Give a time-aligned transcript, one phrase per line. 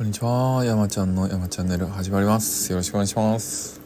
[0.00, 0.64] こんにちは。
[0.64, 2.72] 山ちゃんの山チャンネル始まります。
[2.72, 3.82] よろしくお願いします。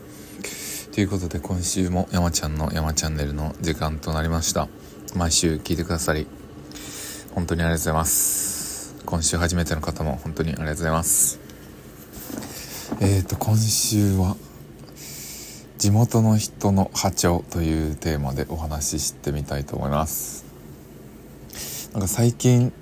[0.93, 4.69] ということで今週も山ちゃんの山チャンネルの時間となりました。
[5.16, 6.29] 毎週聞いてくださり
[7.35, 8.95] 本当にありがとうございます。
[9.05, 11.41] 今週初めての方も本当にありがとうございます。
[13.01, 14.37] えーと今週は
[15.79, 20.45] 地元の人の波長というテーマでお話ししてみたいと思います。
[21.93, 22.73] なんか最近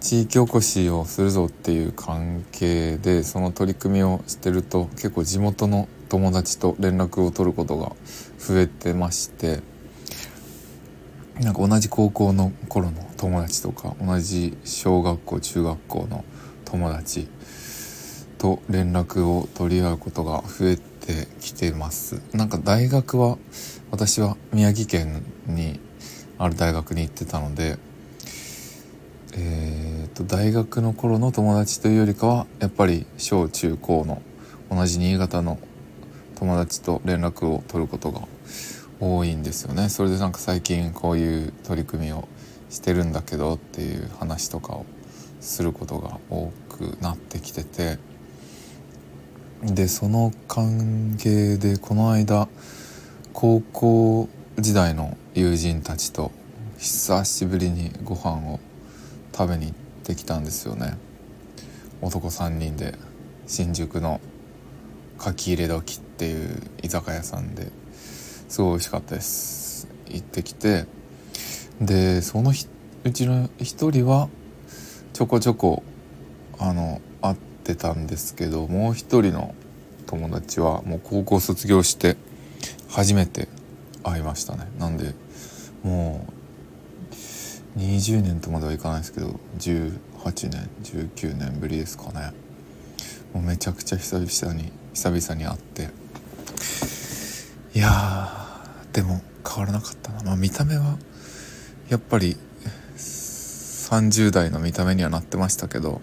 [0.00, 7.92] 地域おこしをするぞっていう関係でその取り組みをしてると結構地元の友達と連絡を取ることが
[8.38, 9.60] 増えてまして
[11.40, 16.24] なんか同じ高校の頃の友達とか同じ小学校中学校の
[16.64, 17.28] 友達
[18.38, 22.22] と連絡を取り合うことが増えてきてます。
[22.32, 23.36] なんか大学は
[23.90, 25.80] 私は宮城県に
[26.38, 27.78] ある大学に行ってたので
[29.34, 34.22] えーと大学の頃の友達というよりかはやっぱり小中高の
[34.70, 35.58] 同じ新潟の
[36.36, 38.22] 友達と連絡を取ることが
[39.00, 39.88] 多いんですよね。
[39.88, 42.26] それでなんか最近こういう取り組みを
[42.70, 44.86] してるんだけどっていう話とかを
[45.40, 47.98] することが多くなってきてて
[49.62, 52.48] でその関係でこの間
[53.32, 56.32] 高校時代の友人たちと
[56.78, 58.60] 久しぶりにご飯を
[59.38, 60.98] 食べに行ってきたんですよね。
[62.02, 62.96] 男3人で
[63.46, 64.20] 新宿の
[65.22, 67.70] 書き入れ時っていう居酒屋さんで。
[68.48, 69.86] すごい美味しかったです。
[70.06, 70.86] 行ってきて。
[71.80, 72.50] でその
[73.04, 74.28] うちの一人は
[75.12, 75.84] ちょこちょこ
[76.58, 79.54] あの会ってたんですけどもう一人の
[80.06, 82.16] 友達はもう高校卒業して
[82.88, 83.46] 初めて
[84.02, 84.66] 会いましたね。
[84.80, 85.14] なんで
[85.84, 86.37] もう
[87.78, 92.32] 20年とまではいかないですけど18年19年ぶりですかね。
[93.32, 95.90] もうめちゃくちゃ久々に久々に会って。
[97.74, 100.22] いやーでも変わらなかったな。
[100.24, 100.98] まあ見た目は
[101.88, 102.36] やっぱり
[102.96, 106.00] 30代の見た目にはなってましたけど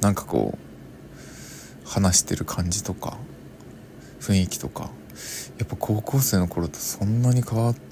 [0.00, 3.18] なんかこう話してる感じとか
[4.20, 4.90] 雰囲気とか
[5.58, 7.87] やっぱ高校生の頃とそんなに変わって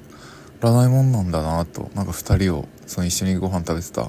[0.60, 1.90] らないもんなんだなと。
[1.94, 4.08] なんか2人をその一緒にご飯食べてた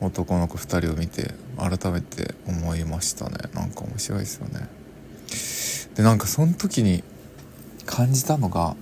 [0.00, 3.36] 男の子2人を見て改めて思いましたね。
[3.54, 4.68] なんか面白いですよね。
[5.94, 7.04] でなんかその時に
[7.86, 8.76] 感じたのが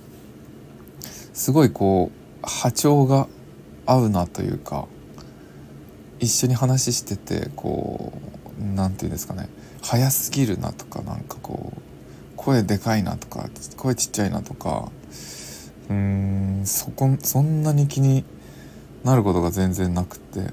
[1.33, 3.27] すごいこう波長が
[3.85, 4.87] 合うなというか
[6.19, 8.13] 一緒に話しててこ
[8.59, 9.49] う何て言うんですかね。
[9.81, 11.81] 早すぎるなとかなんかこう
[12.35, 14.91] 声でかいなとか声ちっちゃいなとか
[15.91, 16.65] うーん。
[16.65, 18.23] そこそんなに気に
[19.03, 20.51] なることが全然なくて。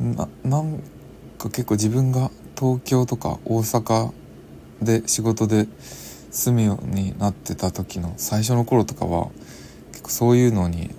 [0.00, 0.80] ななん
[1.38, 4.12] か結構自分が東京とか大阪
[4.80, 5.66] で仕事で
[6.30, 9.28] 住むようになってた時の最初の頃とかは
[9.90, 10.90] 結構そういうのに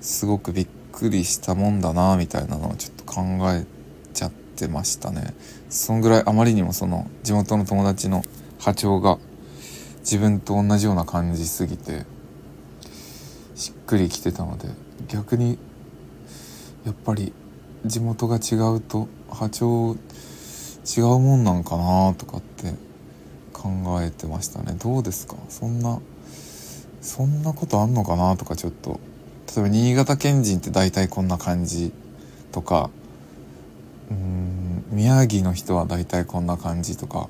[0.00, 3.22] すごくびっくりしたもんだなみたいなのをちょっと考
[3.52, 3.66] え
[4.14, 5.34] ちゃってましたね。
[5.68, 8.22] そんぐらいあまりにもその地元の友達の
[8.58, 9.18] 波長が
[10.00, 12.06] 自分と同じような感じすぎて
[13.56, 14.68] しっくりきてたので
[15.08, 15.58] 逆に
[16.84, 17.32] やっぱり
[17.84, 22.74] 地元が違うと波長違うもんなんかなとかって
[23.52, 23.70] 考
[24.02, 24.76] えてましたね。
[24.78, 25.36] どうですか？
[25.48, 25.98] そんな
[27.00, 29.00] そんなことあんのかなとかちょっと。
[29.48, 31.92] 例えば新潟県人って大体こんな感じ
[32.52, 32.90] とか
[34.10, 37.28] うん宮城の人は大体こんな感じとか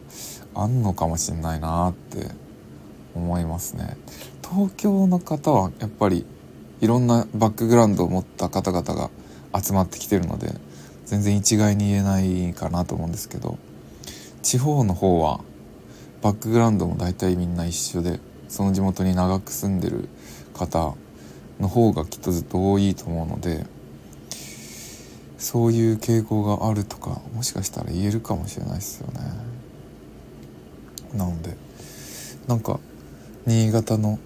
[0.55, 2.29] あんのかもしんないなって
[3.15, 3.97] 思いますね。
[4.49, 6.25] 東京の方はやっぱり
[6.81, 9.11] いろんなバックグラウンドを持った方々が
[9.61, 10.53] 集まってきてるので
[11.05, 13.59] 全然一概に言えないかなと思うんですけど
[14.43, 15.41] 地方の方は
[16.23, 20.09] バックグラウンドも大体みんな一緒でその地元に長く住んでる
[20.55, 20.95] 方
[21.59, 23.67] の方がきっとずっと多いと思うので
[25.39, 29.21] そういう傾向があるとかもしかしたら言えるかもしれないですよね。
[31.15, 31.57] なので
[32.47, 32.79] なんか
[33.47, 34.19] 新潟の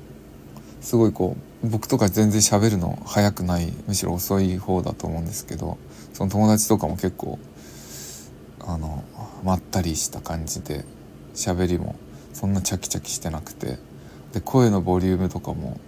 [0.80, 5.78] すごいこう僕とか全然喋るの早くないむしろ遅い方だと思うんですけど
[6.12, 7.38] その友達とかも結構
[8.60, 9.04] あの
[9.44, 10.84] まったりした感じで
[11.34, 11.96] 喋りも
[12.32, 13.78] そんなチャキチャキしてなくて
[14.32, 15.78] で声のボリュームとかも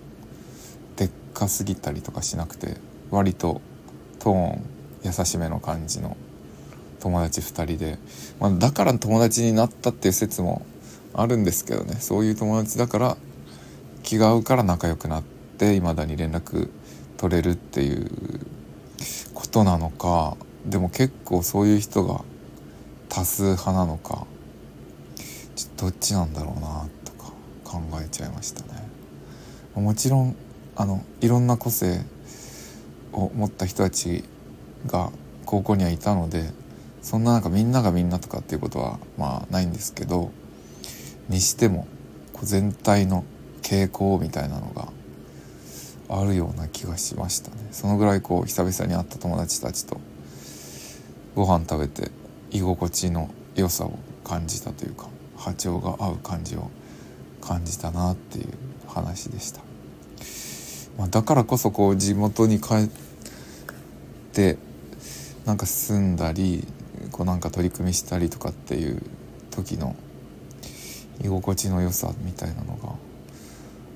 [0.96, 2.76] でっかすぎたりとかしなくて
[3.10, 3.60] 割と
[4.18, 4.64] トーン
[5.04, 6.16] 優しめの感じの
[7.00, 7.98] 友達2人で、
[8.38, 10.64] まあ、だから友達になったっていう説も
[11.14, 13.16] あるんですけどねそういう友達だから
[14.12, 16.68] 気が合うから仲良くなって未だに連絡
[17.16, 18.10] 取れるっていう
[19.32, 20.36] ことなのか
[20.66, 22.22] でも結構そういう人が
[23.08, 24.26] 多数派なのか
[25.78, 27.32] どっちなんだろうなとか
[27.64, 28.86] 考えちゃいましたね。
[29.76, 30.36] もちろん
[30.76, 32.02] あのいろんな個性
[33.14, 34.24] を持った人たち
[34.86, 35.10] が
[35.46, 36.50] 高校にはいたので
[37.00, 40.32] そんななんかみんながみんなとかっていうことはまあないんですけど
[41.30, 41.86] にしても
[42.42, 43.24] 全体の
[43.62, 44.88] 傾向みたいなのが
[46.08, 47.56] あるような気がしましたね。
[47.70, 49.98] そのぐらいこう久々に会った友達たちと
[51.34, 52.10] ご飯食べて
[52.50, 56.70] 居心地の良さを感じたというか波長が合う感じを
[57.40, 58.48] 感じたなっていう
[58.86, 59.60] 話でした、
[60.98, 62.88] まあ、だからこそこう地元に帰っ
[64.32, 64.58] て
[65.44, 66.66] なんか住んだり
[67.10, 69.02] こうなんか取り組みしたりとかっていう
[69.50, 69.96] 時の
[71.22, 72.94] 居心地の良さみたいなのが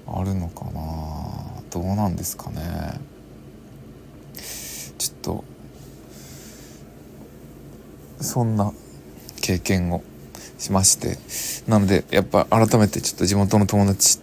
[0.06, 1.62] あるのかな？
[1.70, 3.00] どうなんですかね？
[4.98, 5.44] ちょっと
[8.20, 8.72] そんな
[9.40, 10.02] 経験を
[10.58, 11.18] しまして。
[11.68, 14.20] なのでやっぱ改めてちょっと地元の友達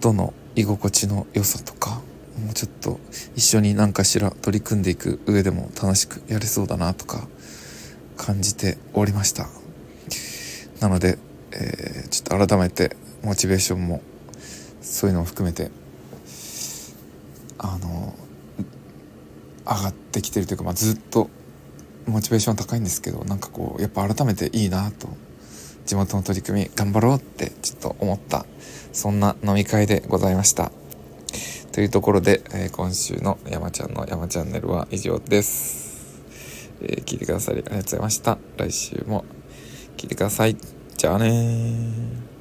[0.00, 2.00] との居心地の良さとか
[2.44, 2.98] もうちょっと
[3.36, 7.28] 一緒に何かしら取り組んでいく上でも楽しくやれそうだなとか
[8.16, 9.48] 感じておりました。
[10.80, 11.16] なので、
[11.52, 14.02] えー、ちょっと改めてモチベーションも
[14.80, 15.70] そういうのも含めて
[17.58, 18.14] あの
[19.64, 21.30] 上がってきてるというか、まあ、ずっと
[22.06, 25.08] モチベーション高いんですけどなんかこうやっぱ改めていいなと
[25.86, 28.44] 地元の取り組み頑張ろうってちょっと思った
[28.92, 30.70] そんな飲み会でございました。
[31.72, 36.20] というところで、えー、今週の山ちゃんの山チャンネルは以上です、
[36.82, 38.36] えー、聞いてくださりありがとうございました。
[38.58, 39.24] 来週も
[39.96, 40.56] 聞いてください。
[40.96, 42.31] じゃあね